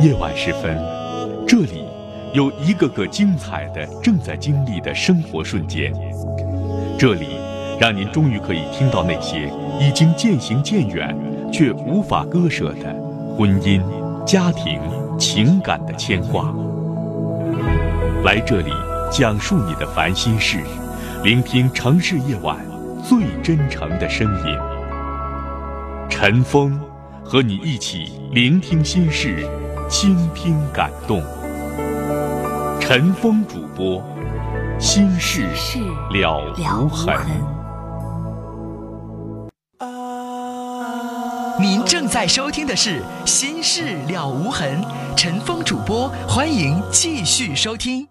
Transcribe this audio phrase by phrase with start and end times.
[0.00, 0.76] 夜晚时分，
[1.46, 1.84] 这里
[2.32, 5.92] 有一个个精彩的正在经历的生活瞬间，
[6.98, 7.36] 这里
[7.78, 11.14] 让您终于可以听到那些已经渐行渐远
[11.52, 12.94] 却无法割舍的
[13.36, 13.80] 婚姻、
[14.24, 14.80] 家庭、
[15.18, 16.52] 情感的牵挂。
[18.24, 18.72] 来这里
[19.10, 20.58] 讲述你的烦心事，
[21.22, 22.56] 聆听城市夜晚
[23.04, 24.58] 最真诚的声音。
[26.08, 26.80] 陈峰
[27.24, 29.46] 和你一起聆听心事。
[29.92, 31.22] 倾听感动，
[32.80, 34.02] 陈峰主播，
[34.80, 35.46] 心事
[36.10, 37.14] 了无痕。
[41.60, 44.82] 您正在收听的是《心事了无痕》，
[45.14, 48.08] 陈峰主播，欢迎继续收听。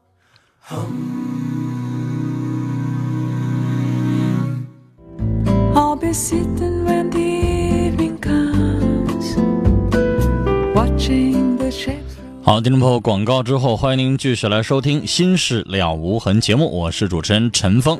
[12.44, 18.00] 好，听众朋友，广告之后，欢迎您继续来收听《心事了无痕》节目，我是主持人陈峰。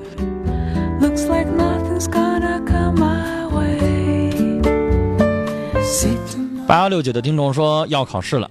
[6.68, 8.50] 八幺六九的听众说要考试了，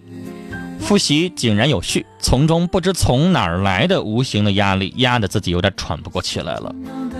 [0.78, 6.72] 复习井然有序，从中不知从哪儿来的无形的压力，压得自己有点喘不过气来了，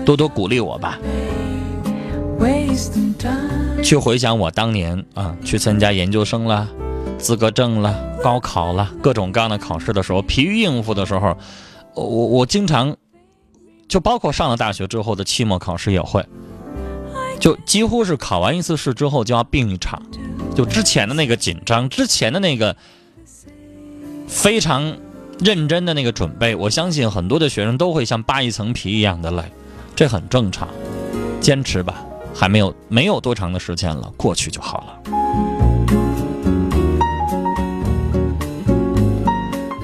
[0.05, 0.97] 多多鼓励我吧。
[3.83, 6.65] 去回想我当年啊，去参加研究生了。
[7.21, 11.37] 资格证了，高考了，各种各样的考试的时候，疲于应付的时候，
[11.93, 12.97] 我我经常，
[13.87, 16.25] 就包括上了大学之后的期末考试也会，
[17.39, 20.01] 就几乎是考完一次试之后就要病一场，
[20.55, 22.75] 就之前的那个紧张，之前的那个
[24.27, 24.97] 非常
[25.39, 29.43] 认真的那个准备，我相信很多的学生都会像扒一层皮一样的累，
[29.95, 30.67] 这很正常，
[31.39, 35.50] 坚持吧，还没有没有多长的时间了，过去就好了。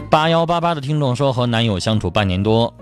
[0.10, 2.74] 八幺八八的听众说，和男友相处半年多，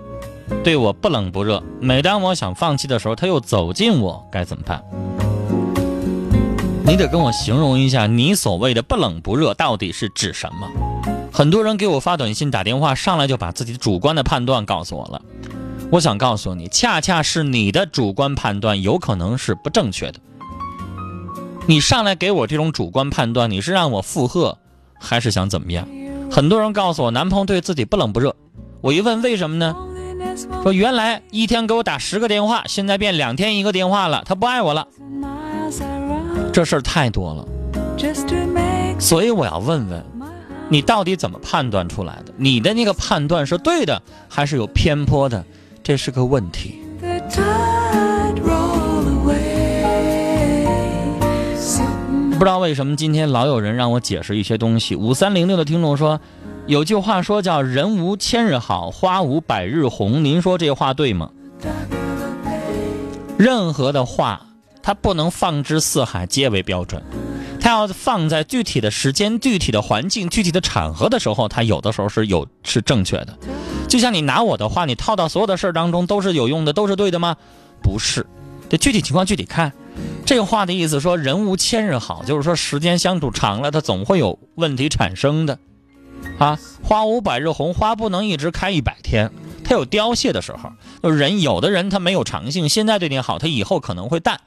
[0.62, 1.60] 对我不冷不热。
[1.80, 4.80] 每当我想放弃的时候，他又走近我，该怎么办？
[6.84, 10.68] 你得跟我形容一下，你所谓的不冷不热到底是指什么？
[11.32, 15.20] 很多人给我发短信、打电话，上来就把自己主观的判断告诉我了。
[15.90, 20.20] 我想告诉你，恰恰是你的主观判断有可能是不正确的。
[21.66, 24.58] 你上来给我这种主观判断，你是让我附和，
[25.00, 25.88] 还是想怎么样？
[26.30, 28.34] 很多人告诉我，男朋友对自己不冷不热。
[28.80, 29.74] 我一问为什么呢？
[30.62, 34.86] 说原来一天给我打十个电话，现在变两天一个电话了，他不爱我了。
[36.52, 37.46] 这事儿太多了，
[38.98, 40.04] 所以我要问问，
[40.68, 42.32] 你到底怎么判断出来的？
[42.36, 45.44] 你的那个判断是对的，还是有偏颇的？
[45.82, 46.82] 这是个问题。
[52.38, 54.94] 不知道为什么今天老有人让我解释一些东西。
[54.94, 56.20] 五三零六的听众说，
[56.66, 60.22] 有句话说叫“人无千日好，花无百日红”。
[60.24, 61.30] 您说这话对吗？
[63.38, 64.48] 任何的话，
[64.82, 67.02] 它不能放之四海皆为标准，
[67.58, 73.34] 它要放在具体的时间、具体的环境、具体的场合的时候，它有的时候是有是正确的。
[73.88, 77.34] 就像你拿我的话，你套到所有的事儿当中都是有用的，都是对的吗？
[77.82, 78.26] 不是，
[78.68, 79.72] 这具体情况具体看。
[80.24, 85.58] 这话的意思说，人无千日好，就是说时间相处长了，它总会有问题产生的。
[86.38, 89.30] 啊，花无百日红，花不能一直开一百天，
[89.62, 90.72] 它有凋谢的时候。
[91.02, 94.40] 就人有的人他没有长性，现在对你好，他以后可能会淡。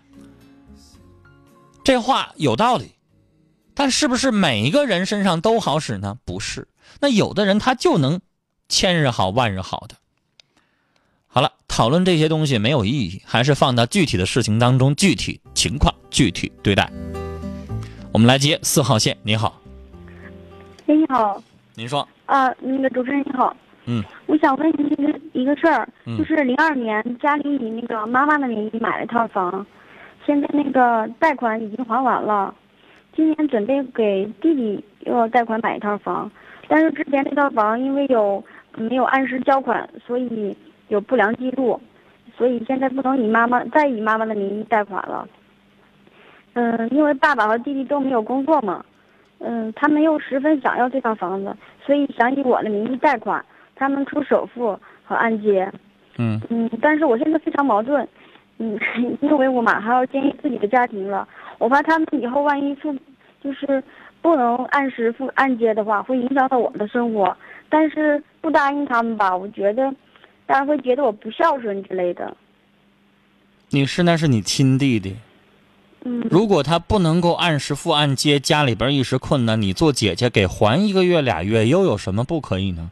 [1.83, 2.91] 这话有道理，
[3.73, 6.17] 但是不是每一个人身上都好使呢？
[6.25, 6.67] 不是。
[6.99, 8.19] 那有的人他就能
[8.67, 9.95] 千日好，万日好的。
[11.31, 16.89] 好了，讨论这些东西没有意义，还是放到具体的事情当中，具体情况具体对待。
[18.11, 19.61] 我们来接四号线，你好。
[20.87, 21.39] 哎，你好。
[21.75, 22.05] 您说。
[22.25, 23.55] 啊，那个主持人你好。
[23.85, 24.03] 嗯。
[24.25, 25.87] 我想问您一个一个事儿，
[26.17, 29.63] 就是零二年家里以那个妈妈的名义买了一套房，
[30.25, 32.51] 现在那个贷款已经还完了，
[33.15, 36.31] 今年准备给弟弟又要贷款买一套房，
[36.67, 38.43] 但是之前那套房因为有
[38.75, 40.57] 没有按时交款，所以。
[40.89, 41.79] 有不良记录，
[42.37, 45.27] 所以现在不能以妈妈再以妈妈的名义贷款了。
[46.53, 48.83] 嗯，因为爸爸和弟弟都没有工作嘛，
[49.37, 51.55] 嗯，他们又十分想要这套房子，
[51.85, 53.43] 所以想以我的名义贷款，
[53.75, 55.71] 他们出首付和按揭。
[56.17, 58.05] 嗯嗯，但是我现在非常矛盾，
[58.57, 58.77] 嗯，
[59.21, 61.25] 因为我马上要建立自己的家庭了，
[61.59, 62.93] 我怕他们以后万一付
[63.41, 63.81] 就是
[64.21, 67.37] 不能按时付按揭的话，会影响到我的生活。
[67.69, 69.93] 但是不答应他们吧，我觉得。
[70.49, 72.35] 大家会觉得我不孝顺之类的。
[73.69, 75.15] 你是那是你亲弟弟，
[76.03, 82.89] 嗯如果他不能够按时付按揭，家里边一时困难，你做姐姐给还一个月俩月，又有什么不可以呢？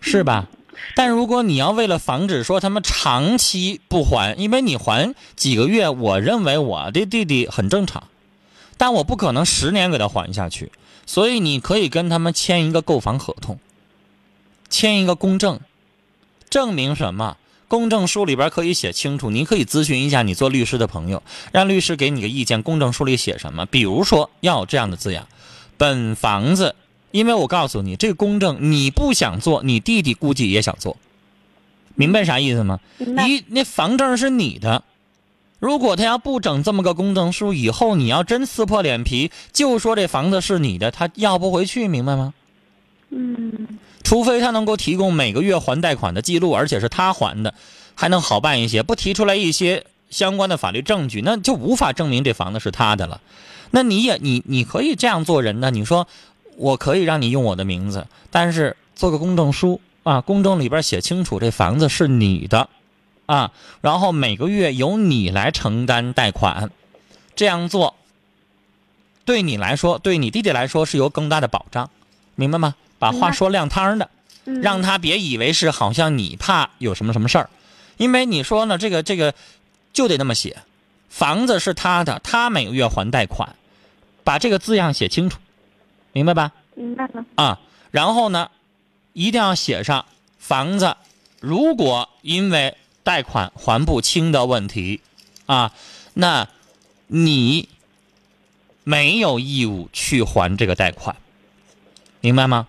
[0.00, 0.46] 是吧？
[0.94, 8.04] 但如果你要为了防止说他们长期不还，因为你还几个月，我认为我的弟弟很正常，
[8.76, 10.70] 但我不可能十年给他还下去，
[11.04, 13.58] 所以你可以跟他们签一个购房合同，
[14.70, 15.60] 签一个公证，
[16.50, 17.36] 证明什么？
[17.68, 21.22] 公证书里边可以写清楚，你可以咨询一下你做律师的朋友，
[21.52, 22.62] 让律师给你个意见。
[22.62, 23.66] 公证书里写什么？
[23.66, 25.28] 比如说要有这样的字样：
[25.76, 26.74] 本房子，
[27.10, 30.96] 因为我告诉你，这个公证你不想做，你弟弟估计也想做，
[31.94, 32.80] 明白啥意思吗？
[32.96, 34.82] 你那房证是你的，
[35.58, 42.32] 如果他要不整这么个公证书，以后你要真撕破脸皮就说这房子是你的，他要不回去，明白吗？
[43.10, 47.54] 嗯除非他能够提供每个月还贷款的记录，而且是他还的，
[47.94, 48.82] 还能好办一些。
[48.82, 53.20] 不提出来一些相关的法律证据，那就无法证明这房子是他的了。
[53.70, 55.70] 那你也你你可以这样做人呢？
[55.70, 56.08] 你说
[56.56, 62.70] 我可以让你用我的名字，但是做个公证书啊，公证里边写清楚这房子是你的
[63.26, 63.52] 啊，
[63.82, 66.70] 然后每个月由你来承担贷款，
[67.36, 67.94] 这样做
[69.26, 71.90] 对你来说，对你弟弟来说是有更大的保障，
[72.36, 72.74] 明白吗？
[72.98, 74.10] 把话说亮汤的。
[74.44, 77.50] 嗯，让他别以为是好像你怕有什么什么事儿，
[77.98, 79.34] 因为你说呢，这个这个
[79.92, 80.62] 就得那么写，
[81.10, 83.56] 房子是他的，他每个月还贷款，
[84.24, 85.38] 把这个字样写清楚，
[86.12, 86.52] 明白吧？
[86.74, 87.24] 明白了。
[87.34, 87.60] 啊，
[87.90, 88.50] 然后呢，
[89.12, 90.06] 一定要写上
[90.38, 90.96] 房子，
[91.40, 95.02] 如果因为贷款还不清的问题，
[95.44, 95.72] 啊，
[96.14, 96.48] 那
[97.06, 97.68] 你
[98.84, 101.16] 没有义务去还这个贷款，
[102.22, 102.66] 明白吗？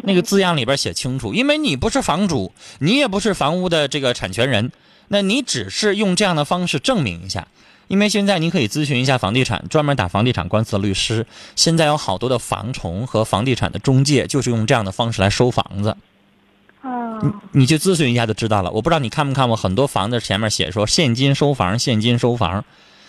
[0.00, 4.72] 嗯，那个字样里边写清楚，因为你不是房主，你也不是房屋的这个产权人，
[5.08, 7.46] 那你只是用这样的方式证明一下。
[7.88, 11.26] 因为现在你可以咨询一下房地产专门打房地产官司的律师，
[11.56, 15.96] 现在有好多的房虫和房地产的中介就是用这样的方式来收房子，
[16.82, 17.18] 啊，
[17.50, 18.70] 你去咨询一下就知道了。
[18.70, 22.64] 我不知道你看没看过很多房子前面写说现金收房，现金收房，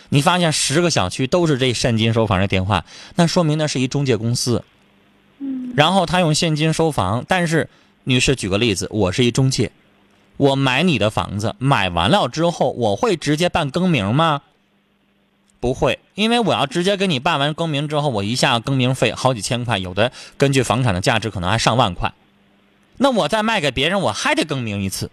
[0.08, 2.84] 你发现十个小区都是这现金收房的电话，
[3.14, 4.64] 那说明那是一中介公司。
[5.42, 7.68] 嗯然后他用现金收房，但是
[8.04, 9.72] 女士举个例子，我是一中介，
[10.36, 14.42] 我买你的房子，买完了之后，我会直接办更名吗？
[15.60, 22.12] 不会，因为我要直接给你办完更名之后，我一下更名费好几千块，有的根据房产的价值可能还上万块，
[22.98, 25.10] 那我再卖给别人，我还得更名一次，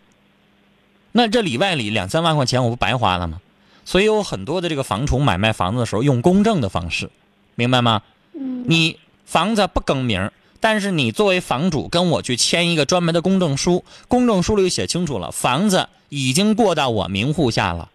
[1.11, 3.39] 那这里外里两三万块钱，我不白花了吗？
[3.85, 7.09] 所以有很多的这个房虫买卖房子的时候用公证的方式，
[7.55, 8.01] 明白吗？
[8.33, 8.99] 嗯，你
[9.29, 17.89] 房子不更名，但是你作为房主跟我去签一个专门的公证书，公证书里写清楚了，房子已经过到我名户下了，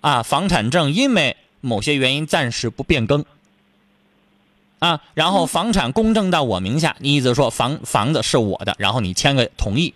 [0.00, 3.26] 啊，房产证因为某些原因暂时不变更，
[4.78, 9.92] 啊，然后房产公证到我名下，你意思说房房子是我的，然后你签个同意，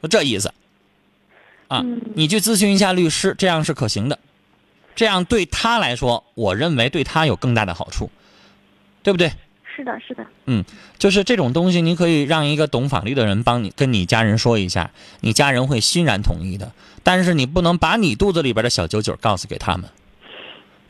[0.00, 0.48] 就这意思，
[1.68, 4.18] 啊嗯，你去咨询一下律师，这样是可行的，
[4.94, 8.10] 这样对他来说，我认为对他有更大的好处，
[9.02, 9.30] 对不对？
[9.76, 10.26] 是的，是的。
[10.46, 10.64] 嗯
[10.98, 14.90] 就是这种东西，你可以让一个懂法律的人帮你跟你家人说一下，
[15.20, 16.72] 你家人会欣然同意的。
[17.02, 19.90] 但是你不能把你肚子里边的小九九告诉给他们，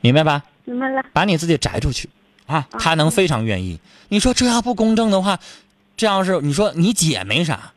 [0.00, 0.44] 明白吧？
[0.64, 1.02] 明白了。
[1.12, 2.08] 把你自己摘出去
[2.46, 3.80] 啊，他能非常愿意。
[4.08, 5.38] 你说这要不公正的话，
[5.96, 7.72] 这要是你说你姐没啥，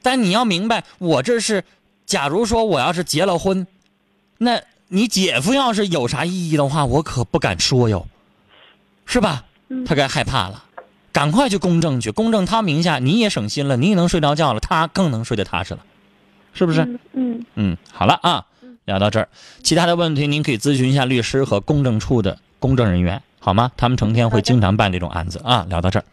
[0.00, 1.64] 但你要明白，我这是，
[2.06, 3.66] 假如说我要是结了婚，
[4.38, 8.08] 那你姐夫要是有啥异议的话，我可不敢说哟，
[9.04, 9.44] 是吧？
[9.68, 10.64] 嗯他该害怕了，
[11.12, 15.80] 赶快去公证去，公证他名下，你也省心了，你也能睡着觉了，他更能睡得踏实了，
[16.52, 16.82] 是不是？
[16.82, 18.46] 嗯嗯，嗯，好了啊，
[18.84, 19.28] 聊到这儿，
[19.62, 23.70] 其他的问题您可以咨询一下律师和公证处的公证人员，好吗？
[23.76, 25.66] 他们成天会经常办这种案子啊。
[25.68, 26.04] 聊到这儿.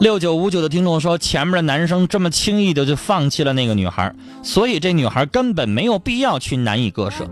[0.00, 7.28] 六九五九的听众说，前面的男生这么轻易的就放弃了那个女孩，所以这女孩根本没有必要去难以割舍。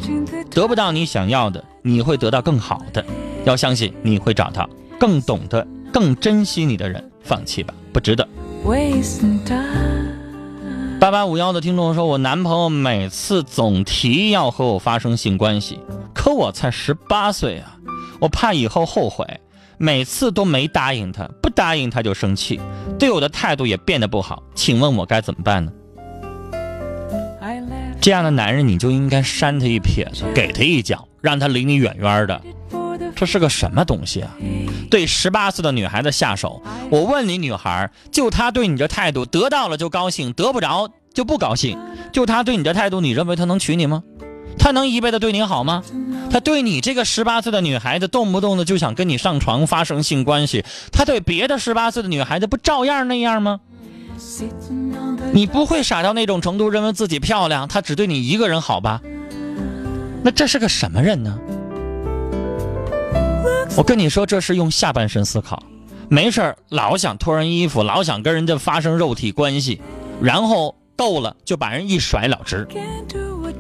[0.51, 3.05] 得不到你想要的，你会得到更好的。
[3.45, 4.69] 要相信你会找到
[4.99, 7.03] 更懂得、更珍惜你的人。
[7.25, 8.29] 放弃吧，不值得。
[10.99, 15.79] 八八五幺的听众说，我男朋友每次总提要和我发生性关系，
[16.13, 17.79] 可我才十八岁啊，
[18.21, 19.41] 我怕以后后悔，
[19.79, 22.61] 每次都没答应他，不答应他就生气，
[22.99, 24.43] 对我的态度也变得不好。
[24.55, 25.73] 请问我该怎么办呢？
[28.01, 32.41] 这样的男人，你就应该扇他一撇子，给他一脚，让他离你远远的。
[33.15, 34.31] 这是个什么东西啊？
[34.91, 41.79] 对十八岁的女孩子下手，我问你，女孩，就他对你这态度，得到了就高兴，得不着就不高兴。
[42.13, 44.03] 就他对你这态度，你认为他能娶你吗？
[44.59, 45.83] 他能一辈子对你好吗？
[46.31, 53.61] 他对你这个十八岁的女孩子，动不动的就想跟你上床发生性关系，他对别的十八岁的女孩子不照样那样吗
[55.33, 59.01] 你不会傻到那种程度，认为自己漂亮，他只对你一个人好吧？
[60.23, 61.39] 那这是个什么人呢？
[63.77, 65.63] 我跟你说，这是用下半身思考，
[66.09, 69.81] 没事儿老想脱人衣服，老想跟人家发生肉体关系，
[70.21, 72.69] 然后够了就把人一甩了之。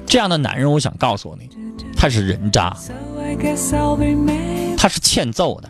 [0.07, 1.49] 这样的男人，我想告诉你，
[1.97, 2.77] 他是人渣，
[4.77, 5.69] 他是欠揍的。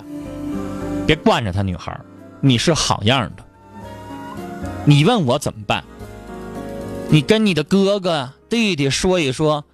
[1.07, 1.97] 别惯着他，女孩，
[2.41, 3.45] 你是好样的。
[4.85, 5.85] 你问我怎么办？
[7.09, 9.65] 你跟你的哥哥、弟弟说一说，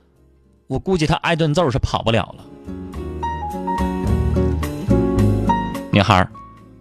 [0.67, 2.45] 我估计他挨顿揍是跑不了了。
[5.99, 6.25] 女孩，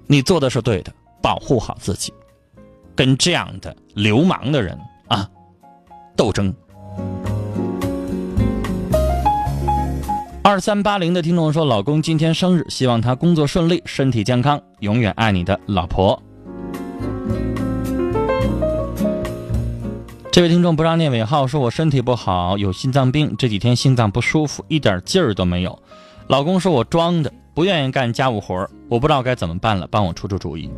[0.05, 0.93] 你做的是对的，
[1.23, 2.13] 保护好自己，
[2.95, 5.27] 跟这样的流氓的人啊
[6.15, 6.53] 斗争。
[10.43, 16.21] 二三八零的听众说：“老公今天生日，希望他工作顺利，身体健康，永远爱你的老婆。”
[20.31, 25.81] 这位听众不让念尾号，说我身体不好，有心脏病，这几天心脏不舒服，一点劲儿都没有。
[26.27, 30.69] 老公说我装的，不愿意干家务活儿我不知道该怎么办了，帮我出出主意。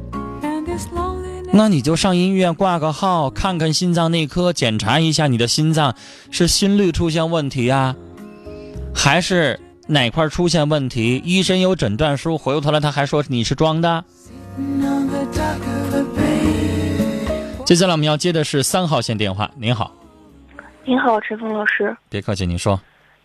[1.52, 5.94] 那你就上医院挂个号，看看心脏内科，检查一下你的心脏
[6.32, 7.98] 是心率出现问题啊，
[8.96, 9.60] 还是
[9.90, 11.22] 哪块出现问题？
[11.26, 14.06] 医生有诊断书，回过头来他还说你是装的。
[17.66, 19.52] 接下来我们要接的是三号线电话。
[19.58, 19.94] 您好，
[20.86, 21.94] 您好，陈峰老师。
[22.08, 22.80] 别客气，您说。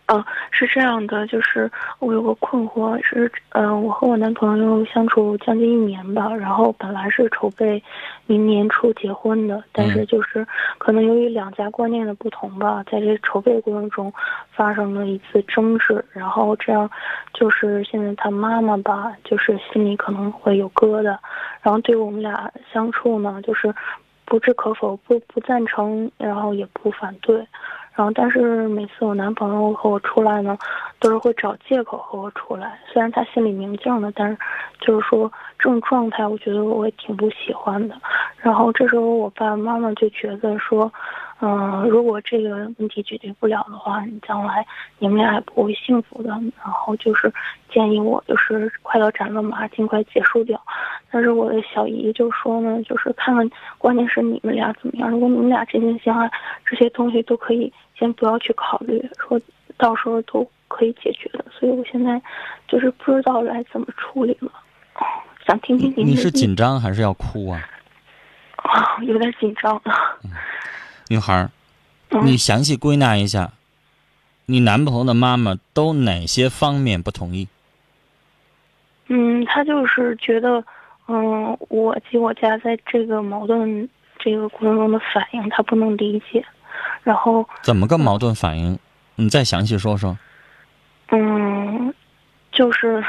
[0.07, 0.23] 嗯、
[0.57, 1.69] 是这样的，就是
[1.99, 7.83] 我有个困惑，是嗯、我和我男朋友相处将近一年吧，然后本来是筹备
[8.25, 10.47] 明年初结婚的，但是就是
[10.77, 14.13] 可能由于两家观念的不同吧，在这筹备过程中
[14.49, 16.89] 发生了一次争执，然后这样
[17.33, 21.17] 就是现在他妈妈吧，就是心里可能会有疙瘩，
[21.61, 23.75] 然后对我们俩相处呢，就是
[24.23, 27.45] 不置可否，不不赞成，然后也不反对。
[27.95, 30.57] 然后，但是每次我男朋友和我出来呢，
[31.05, 32.79] 都是会找借口和我出来。
[32.91, 34.35] 虽然他心里明镜的，但是
[34.79, 37.95] 就是说这种状态，我觉得我也挺不喜欢的。
[38.37, 40.91] 然后这时候我爸爸妈妈就觉得说，
[41.41, 44.65] 嗯、如果这个问题解决不了的话，你将来
[44.97, 46.29] 你们俩也不会幸福的。
[46.31, 47.31] 然后就是
[47.71, 50.59] 建议我就是快刀斩乱麻，尽快结束掉。
[51.11, 53.47] 但是我的小姨就说呢，就是看看，
[53.77, 55.11] 关键是你们俩怎么样。
[55.11, 56.31] 如果你们俩真心相爱，
[56.65, 59.39] 这些东西都可以先不要去考虑，说
[59.77, 61.45] 到时候都可以解决的。
[61.57, 62.21] 所以我现在
[62.67, 64.51] 就是不知道该怎么处理了，
[65.45, 67.61] 想听听您你是紧张还是要哭啊？
[68.57, 69.93] 啊，有点紧张了。
[71.07, 71.49] 女孩
[72.23, 73.51] 你详细归纳一下，
[74.47, 77.47] 你男朋友的妈妈都哪些方面不同意？
[79.07, 80.63] 嗯，他就是觉得，
[81.07, 86.43] 嗯，我及我家在这个矛盾这个过程中的反应，他不能理解。
[87.03, 88.79] 然后，怎么个矛盾反应？
[89.15, 90.17] 你再详细说说。
[91.11, 91.93] 嗯，
[92.51, 93.03] 就是，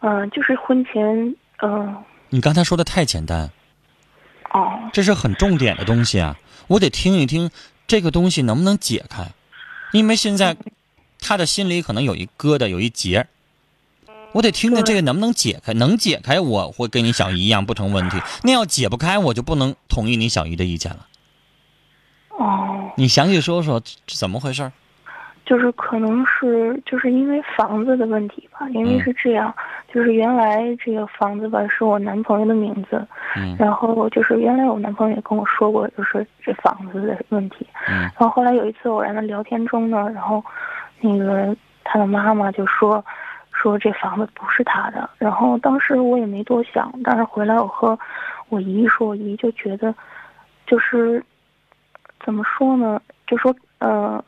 [0.00, 3.50] 嗯、就是婚前，嗯、你刚才说的太简单，
[4.52, 6.36] 哦，这是很重点的东西啊，
[6.68, 7.50] 我得听一听
[7.88, 9.32] 这个东西能不能解开，
[9.92, 10.56] 因为现在
[11.20, 13.26] 他的心里可能有一疙瘩，有一结，
[14.32, 21.06] 我得听听这个能不能解开，能解开我会跟你小姨一样不成问题，那要解不开我就不能同意你小姨的意见了。
[22.28, 24.72] 哦，你详细说说怎么回事儿？
[25.46, 29.00] 就是可能是就是因为房子的问题吧，因为嗯。
[29.00, 29.54] 是这样，
[29.92, 38.00] 就是原来这个房子吧是我男朋友的名字，嗯然后就是原来我男朋友也跟我说过，就是这房子的问题，嗯。
[38.00, 40.44] 然后后来有一次偶然的聊天中呢，然后
[41.00, 43.02] 那个他的妈妈就说
[43.52, 47.96] 说这房子不是他的，然后当时我也没多想，但是回来我和
[48.48, 49.94] 我姨说，我姨就觉得
[50.66, 51.22] 就是
[52.24, 54.22] 怎么说呢，就说呃，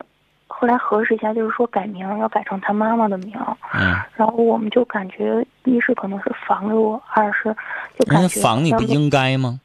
[0.50, 3.32] 后来核实一下，就是说改名要改成他妈妈的名，
[3.74, 7.54] 嗯，然后我们就感觉一是可能是防着我，二是
[7.98, 9.60] 就感人觉家防你不应该吗？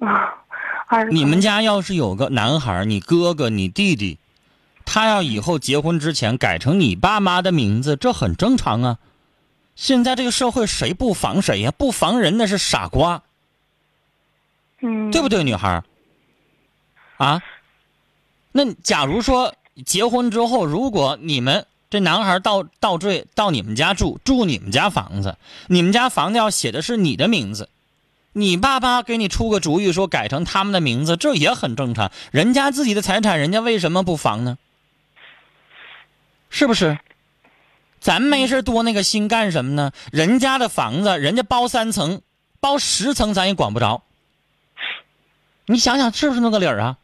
[0.00, 0.34] 啊，
[0.88, 4.18] 二是你们家要是有个男孩，你哥哥、你弟弟，
[4.84, 8.98] 他要以后结婚之前改成你爸妈的名字，这很正常啊。
[9.76, 13.22] 现在这个社会谁不防谁呀、不防人那是傻瓜，
[14.80, 15.84] 嗯对不对，女孩儿？
[17.18, 17.42] 啊？
[18.52, 25.36] 那假如说结婚之后，如果你们这男孩儿倒倒坠到你们家住，住你们家房子，
[25.68, 27.68] 你们家房子要写的是你的名字，
[28.32, 32.12] 你爸爸给你出个主意说改成他们的名字，这也很正常。
[32.30, 34.58] 人家自己的财产，人家为什么不防呢？
[36.50, 36.98] 是不是？
[38.00, 39.92] 咱没事多那个心干什么呢？
[40.10, 42.22] 人家的房子，人家包三层，
[42.58, 44.02] 包十层，咱也管不着。
[45.66, 46.96] 你想想是不是那个理儿啊？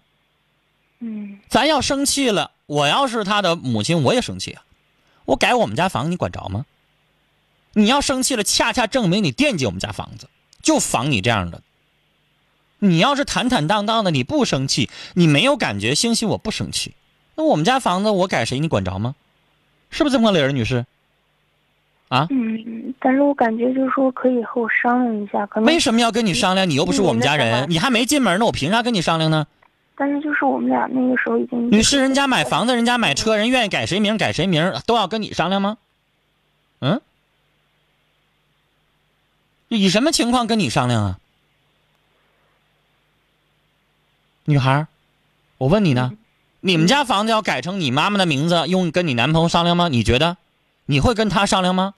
[1.00, 4.62] 嗯咱要生气了，我要是他的母亲，我也生气啊。
[5.24, 6.64] 我改我们家房，你管着吗？
[7.72, 10.28] 你要生气了，恰恰证明你惦记我们家房子，
[10.62, 11.62] 就防你这样的。
[12.78, 16.94] 你要是坦坦荡荡的，你不生气，你没有感觉，兴许我不生气。
[17.34, 19.14] 那我们家房子我改谁，你管着吗？
[19.90, 20.86] 是不是这么个理儿，女士？
[22.08, 22.26] 啊？
[22.30, 26.68] 嗯，但是我感觉就是说可以和我商量一下，可能为什么要跟你商量？
[26.68, 29.46] 你又不是我们家人，你还没进门呢，我凭啥跟你商量呢？
[29.96, 35.78] 但是就是我们俩那个时候已经女士，人家买房子，人家买车，人愿意改谁名改谁名，都要跟你商量吗？
[36.80, 37.00] 嗯？
[39.68, 41.18] 以什么情况跟你商量啊？
[44.44, 44.86] 女孩儿，
[45.58, 46.12] 我问你呢，
[46.60, 49.88] 你们家房子要改成你妈妈的名字，用跟你男朋友商量吗？
[49.88, 50.36] 你觉得，
[50.84, 51.94] 你会跟他商量吗？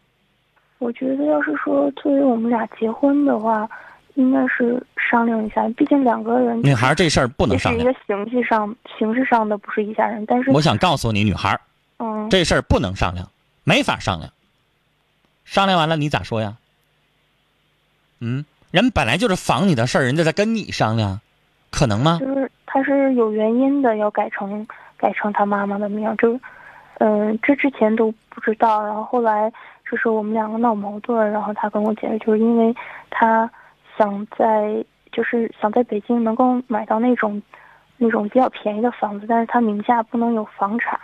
[0.79, 3.69] 我觉得要是说作为我们俩结婚的话，
[4.19, 8.25] 应该是商量一下，毕竟两个人女孩这事儿不能商量这是一个。
[8.25, 11.61] 形式上形式上的不是一家人，但是我想告诉你，女孩儿，
[11.99, 13.29] 嗯，这事儿不能商量，
[13.63, 14.29] 没法商量。
[15.45, 16.57] 商量完了你咋说呀？
[18.21, 21.21] 嗯，人本来就是防你的事儿，人家在跟你商量，
[21.71, 22.19] 可能吗？
[22.21, 26.39] 就是他是有原因的，要改成改成他妈妈的名，就
[26.99, 29.49] 嗯、这之前都不知道，然后后来
[29.89, 32.75] 就是我们两个闹矛盾，然后他跟我解释，就是因为
[33.09, 33.49] 他
[33.99, 37.43] 想在就是想在北京能够买到那种
[37.97, 40.99] 那种比较便宜的房子，但是他名下不能有房产，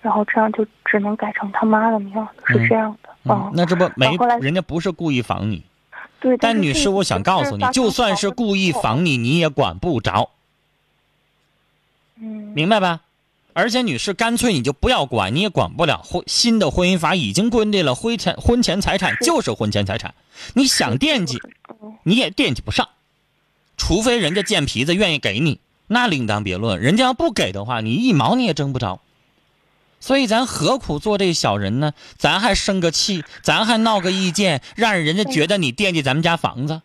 [0.00, 2.14] 然后这样就只能改成他妈的名，
[2.46, 3.10] 是这样的。
[3.24, 5.62] 嗯，那这不没人家不是故意防你，
[6.18, 10.30] 对，但女士，我想告诉你，就算是故意，防你，你也管不着，
[12.16, 13.00] 嗯，明白吧？
[13.54, 15.98] 而且女士，干脆你就不要管，你也管不了。
[15.98, 20.14] 婚新的婚姻法已经规定了，婚前婚前财产就是婚前财产，
[20.54, 21.38] 你想惦记，
[21.82, 22.88] 嗯你也惦记不上，
[23.76, 26.80] 除非人家贱皮子愿意给你，那另当别论。
[26.80, 29.00] 人家要不给的话，你一毛你也挣不着。
[30.00, 31.92] 所以咱何苦做这小人呢？
[32.16, 36.82] 咱还生个气，咱还闹个意见，让人家觉得你惦记咱们家房子，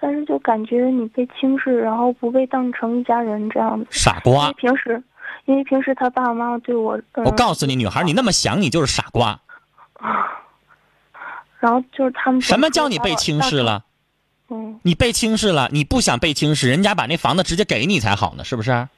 [0.00, 3.86] 但是就感觉你被轻视，然后不被当成一家人这样子。
[3.90, 4.50] 傻瓜！
[4.54, 5.02] 平时，
[5.44, 9.40] 因为平时他爸爸妈妈对我，嗯、我告诉你，女孩，你那么想，你就是傻瓜。
[11.58, 13.56] 然后就是他们什么叫你被轻视？
[13.58, 13.84] 了？
[14.48, 18.88] 嗯，你被轻视了，你不想被轻视，人家把那房子直接给你才好呢，是不是？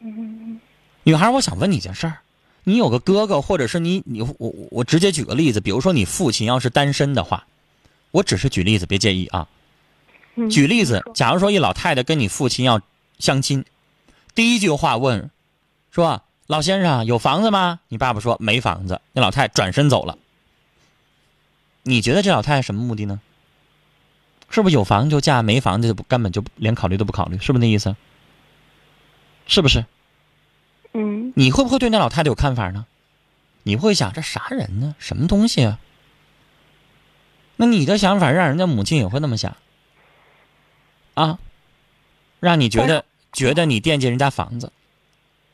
[0.00, 0.60] 嗯，
[1.04, 2.18] 女孩，我想问你一件事儿，
[2.64, 7.46] 你有个哥哥，或者是你你我我我直接举个例子，比如说你父亲要是单身的话，
[8.10, 9.48] 我只是举例子，别介意啊。
[10.36, 12.80] 嗯举例子假如说一老太太跟你父亲要
[13.20, 13.64] 相亲，
[14.34, 15.30] 第一句话问，
[15.90, 17.80] 说老先生有房子吗？
[17.88, 20.18] 你爸爸说没房子，那老太太转身走了。
[21.82, 23.20] 你觉得这老太太什么目的呢？
[24.50, 27.94] 是不是有房就嫁，没房子就不根本就连考虑都不考虑，是不是那意思？
[29.46, 29.84] 是不是？
[30.92, 32.86] 嗯你会不会对那老太太有看法呢？
[33.62, 34.94] 你会想这啥人呢？
[34.98, 35.78] 什么东西啊？
[37.56, 39.56] 那你的想法让人家母亲也会那么想
[41.14, 41.38] 啊，
[42.40, 44.72] 让你觉得觉得你惦记人家房子，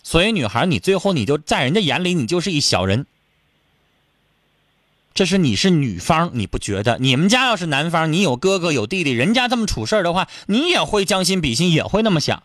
[0.05, 3.07] 所以女孩你最后你就在人家眼里你就是一小人。
[5.13, 6.97] 这是你是女方，你不觉得？
[6.99, 12.45] 你们家要是男方，你有哥哥有弟弟，人家这么处事儿的话，你也会将心比心，也会那么想。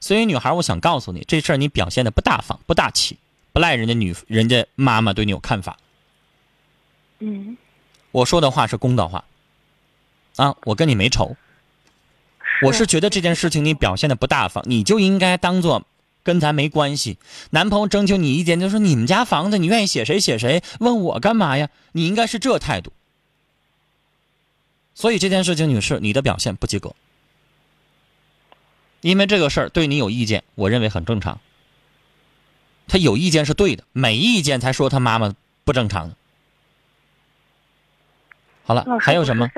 [0.00, 3.16] 所以，女孩，我想告诉你，这事儿你表现的不大方、不大气，
[3.52, 5.78] 不赖人家女人家妈妈对你有看法。
[7.20, 7.56] 嗯，
[8.12, 9.24] 我说的话是公道话，
[10.36, 11.34] 啊，我跟你没仇，
[12.64, 15.84] 我是觉得这件事情你表现的不大方，你就应该当做
[16.22, 17.18] 跟咱没关系。
[17.50, 21.68] 男朋友征求你意见，就说你们家房子你愿意写谁写谁，问我干嘛呀？
[21.92, 22.92] 你应该是这态度。
[24.94, 26.94] 所以这件事情，女士，你的表现不及格。
[29.00, 31.40] 因为这个事儿对你有意见，我认为很正常。
[32.86, 36.16] 他有意见是对的，没意见才说他妈妈不正常呢。
[38.62, 39.50] 好了还有什么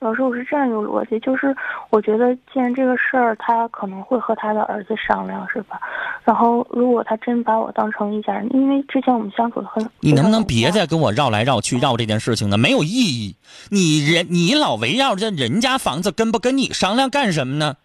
[0.00, 1.54] 老师，我是这样一个逻辑，就是
[1.90, 5.80] 我觉得既然这个事儿他可能会和他的儿子商量，是吧？
[6.24, 12.56] 然后如果他真把我当成一家人，因为之前我们相处的很，你能不能别再跟我绕来绕去绕这件事情呢？
[12.56, 13.34] 没有意义。
[13.70, 17.76] 你人你老围绕着人家房子跟不跟你商量干什么呢？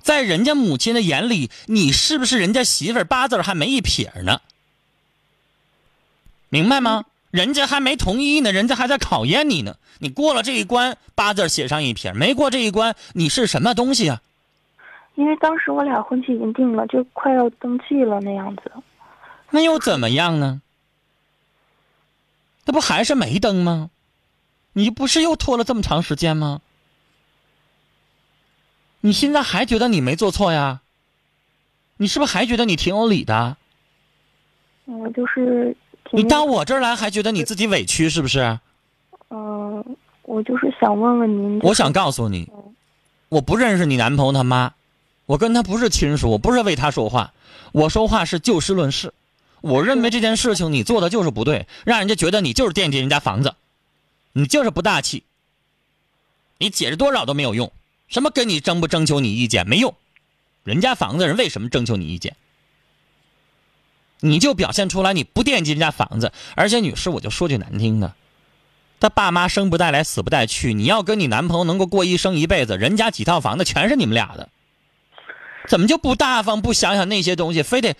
[0.00, 4.40] 在人家母亲的眼里，你是不是人家媳妇儿八字还没一撇呢？
[6.48, 7.04] 明白吗？
[7.30, 9.76] 人家还没同意呢，人家还在考验你呢。
[9.98, 14.22] 你过了这一关，八字写上一撇；没过这一关，你是什么东西啊？
[15.16, 18.70] 因为当时我俩婚期已经定了，就快要登记了那样子，
[19.50, 20.62] 那又怎么样呢？
[22.64, 23.90] 那不还是没登吗？
[24.74, 26.60] 你不是又拖了这么长时间吗？
[29.00, 30.80] 你现在还觉得你没做错呀？
[31.96, 33.56] 你是不是还觉得你挺有理的？
[34.84, 38.58] 我就是挺你到我这儿来还觉得你自己委屈是不是？
[39.30, 39.84] 嗯、
[40.22, 42.48] 我就是想问问您，我想告诉你，
[43.28, 44.72] 我不认识你男朋友他妈，
[45.26, 47.32] 我跟他不是亲属，我不是为他说话，
[47.72, 49.12] 我说话是就事论事。
[49.60, 53.54] 我认为这件事情你做的就是不对，让人家觉得你就是惦记人家房子，
[54.32, 55.24] 你就是不大气。
[56.58, 57.70] 你解释多少都没有用，
[58.08, 59.94] 什么跟你征不征求你意见没用，
[60.64, 62.34] 人家房子人为什么征求你意见？
[64.20, 68.14] 你就表现出来你不惦记人家房子，而且女士，我就说句难听的，
[69.00, 70.74] 他爸妈生不带来，死不带去。
[70.74, 74.48] 你要跟你男朋友能够过一生一辈子，人家几套房子全是你们俩的，
[75.66, 77.96] 怎么就不大方，不想想那些东西，非得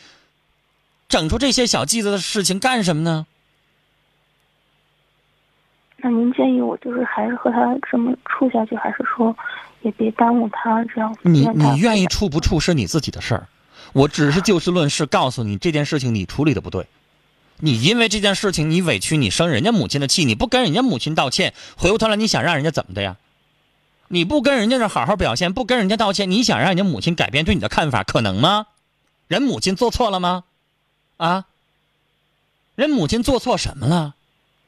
[1.09, 3.27] 整出这些小鸡子的事情干什么呢？
[6.01, 9.37] 那您建议我就是还是和他这么处下去，还是说
[9.83, 11.17] 也别耽误他这样？
[11.23, 13.49] 你你愿意处不处是你自己的事儿，
[13.93, 16.87] 我只是就事论事告诉你这件事情你处理的不对，
[17.59, 23.17] 你因为这件事情你委屈，你生人家母亲的气，你不跟人家母亲道歉，回过头来你想让人家怎么的呀？
[24.09, 28.67] 你不跟人家这好好表现，不跟人家道歉，你想让人家母亲改变对你的看法，可能吗？
[29.27, 30.45] 人母亲做错了吗？
[31.19, 31.45] 啊？
[32.75, 34.15] 人母亲做错什么了？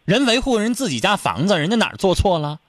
[0.05, 2.60] 人维护人自己家房子，人家哪儿做错了？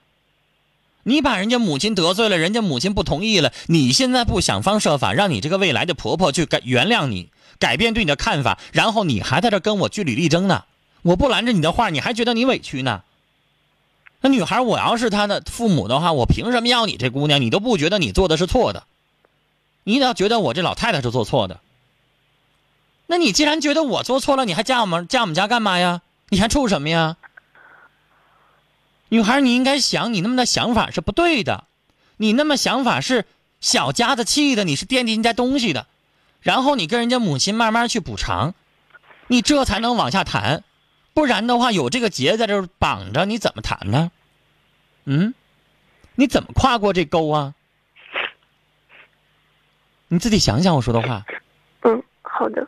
[1.03, 10.65] 你把人家母亲得罪了，人家母亲不同意了，你现在不想方设法让你这个未来的婆婆去改原谅你，改变对你的看法，然后你还在这跟我据理力争呢？
[11.01, 13.01] 我不拦着你的话，你还觉得你委屈呢？
[14.21, 17.41] 那女孩，我要是她的父母的话，我凭什么要你这姑娘？
[17.41, 18.83] 你都不觉得你做的是错的，
[19.83, 21.59] 你倒觉得我这老太太是做错的。
[23.07, 26.01] 那你既然觉得我做错了，你还嫁我们嫁我们家干嘛呀？
[26.29, 27.17] 你还处什么呀？
[29.13, 31.65] 女孩，你应该想，你那么的想法是不对的，
[32.15, 33.25] 你那么想法是
[33.59, 35.85] 小家子气的，你是惦记人家东西的，
[36.39, 38.53] 然后你跟人家母亲慢慢去补偿，
[39.27, 40.63] 你这才能往下谈，
[41.13, 44.11] 不然的话有这个结在这绑着，你怎么谈呢？
[45.03, 45.33] 嗯，
[46.15, 47.53] 你怎么跨过这沟啊？
[50.07, 51.25] 你自己想想我说的话。
[51.81, 52.65] 嗯，好的，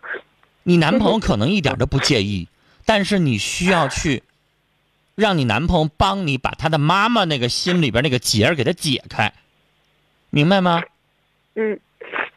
[0.63, 2.49] 你男朋友可能一点都不介意，
[2.83, 4.23] 但是你需要去
[5.15, 9.31] 让你男朋友帮你把他的妈妈那个心里边那个结儿给他解开，
[10.29, 10.81] 明白吗？
[11.55, 11.79] 嗯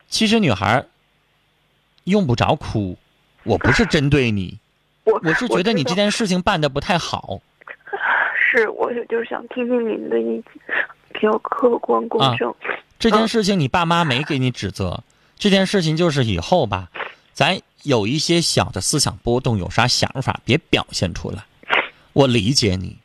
[0.09, 0.87] 其实女孩儿
[2.05, 2.97] 用不着哭，
[3.43, 4.59] 我不是针对你，
[5.05, 7.41] 我我是觉得你这件事情办的不太好。
[8.39, 10.45] 是，我就是想听听您的意见，
[11.13, 12.55] 比较客观公啊正。
[12.99, 15.03] 这件事情你爸妈没给你指责，
[15.37, 16.89] 这件事情就是以后吧，
[17.33, 21.45] 咱有一些小的思想波动，有啥想法别表现出来。
[22.17, 22.97] 我理解你，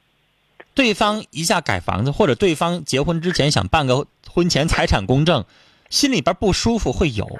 [0.74, 5.44] 对方一下改房子，或者对方结婚之前想办个婚前财产公证，
[5.90, 7.40] 心里边不舒服会有。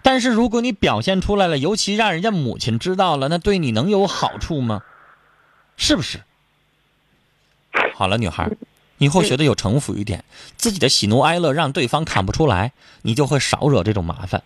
[0.00, 4.80] 但是如果你表现出来了，尤其让人家母亲知道了，那对你能有好处吗？
[5.76, 6.20] 是不是？
[7.94, 8.50] 好了，女孩，
[8.96, 10.24] 你以后学的有城府一点，
[10.56, 14.42] 自己的喜怒哀乐让对方看不出来，你就会少惹这种麻烦。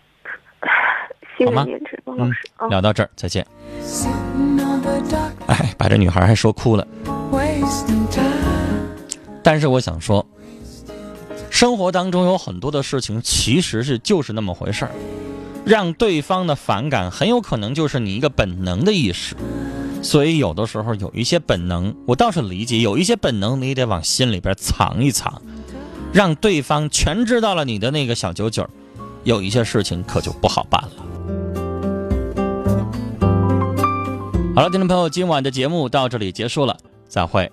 [1.45, 1.65] 好吗
[2.07, 2.33] 嗯
[2.69, 3.47] 聊到这儿，再见。
[5.47, 6.87] 哎，把这女孩还说哭了。
[9.43, 10.25] 但是我想说，
[11.49, 14.91] 生活当中有很多的事情其实是就是那么回事儿，
[15.65, 19.35] 让对方的反感很有可能就是你一个本能的意识。
[20.01, 25.41] 所以有的时候有一些本能，我倒是理解，有一些本能你得往心里边藏一藏，
[26.13, 28.67] 让对方全知道了你的那个小九九，
[29.23, 30.89] 有一些事情可就不好办了。
[34.55, 36.77] 好了，听众朋友，今晚的节目到这里结束了，
[37.09, 37.51] 散会。